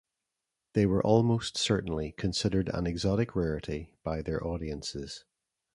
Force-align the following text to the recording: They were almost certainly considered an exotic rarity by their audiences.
They 0.73 0.87
were 0.87 1.05
almost 1.05 1.57
certainly 1.59 2.13
considered 2.13 2.69
an 2.73 2.87
exotic 2.87 3.35
rarity 3.35 3.93
by 4.03 4.23
their 4.23 4.43
audiences. 4.43 5.25